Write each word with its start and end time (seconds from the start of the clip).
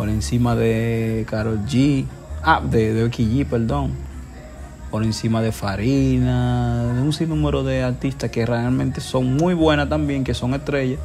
por 0.00 0.08
encima 0.08 0.56
de 0.56 1.26
Carol 1.28 1.58
G, 1.66 2.06
ah, 2.42 2.62
de, 2.64 2.94
de 2.94 3.02
Becky 3.02 3.22
G, 3.22 3.46
perdón, 3.46 3.92
por 4.90 5.04
encima 5.04 5.42
de 5.42 5.52
Farina, 5.52 6.94
de 6.94 7.02
un 7.02 7.12
sinnúmero 7.12 7.64
de 7.64 7.82
artistas 7.82 8.30
que 8.30 8.46
realmente 8.46 9.02
son 9.02 9.36
muy 9.36 9.52
buenas 9.52 9.90
también, 9.90 10.24
que 10.24 10.32
son 10.32 10.54
estrellas, 10.54 10.98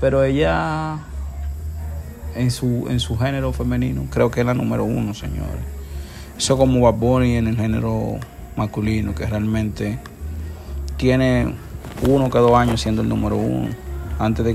pero 0.00 0.24
ella 0.24 0.96
en 2.34 2.50
su, 2.50 2.86
en 2.88 3.00
su 3.00 3.18
género 3.18 3.52
femenino 3.52 4.06
creo 4.08 4.30
que 4.30 4.40
es 4.40 4.46
la 4.46 4.54
número 4.54 4.84
uno, 4.84 5.12
señores. 5.12 5.60
Eso 6.38 6.56
como 6.56 6.80
Bad 6.80 6.94
Bunny 6.94 7.36
en 7.36 7.48
el 7.48 7.56
género 7.58 8.18
masculino, 8.56 9.14
que 9.14 9.26
realmente 9.26 9.98
tiene 10.96 11.52
uno 12.08 12.30
que 12.30 12.38
dos 12.38 12.54
años 12.54 12.80
siendo 12.80 13.02
el 13.02 13.10
número 13.10 13.36
uno. 13.36 13.68
Antes 14.18 14.46
de 14.46 14.54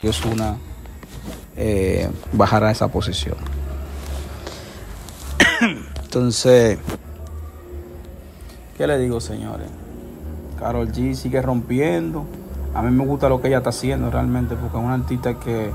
Que 0.00 0.10
Osuna 0.10 0.56
eh, 1.56 2.08
bajara 2.32 2.68
a 2.68 2.70
esa 2.70 2.86
posición. 2.86 3.34
Entonces, 6.04 6.78
¿qué 8.76 8.86
le 8.86 8.96
digo, 8.96 9.20
señores? 9.20 9.66
Carol 10.56 10.92
G 10.92 11.14
sigue 11.14 11.42
rompiendo. 11.42 12.26
A 12.74 12.82
mí 12.82 12.92
me 12.92 13.04
gusta 13.04 13.28
lo 13.28 13.42
que 13.42 13.48
ella 13.48 13.56
está 13.56 13.70
haciendo 13.70 14.08
realmente, 14.08 14.54
porque 14.54 14.78
es 14.78 14.84
una 14.84 14.94
artista 14.94 15.34
que. 15.40 15.72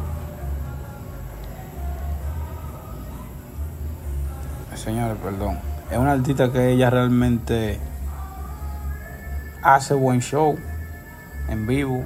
Señores, 4.76 5.18
perdón. 5.22 5.60
Es 5.92 5.98
una 5.98 6.14
artista 6.14 6.50
que 6.50 6.72
ella 6.72 6.90
realmente 6.90 7.78
hace 9.62 9.94
buen 9.94 10.22
show 10.22 10.58
en 11.50 11.68
vivo. 11.68 12.06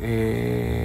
Eh, 0.00 0.84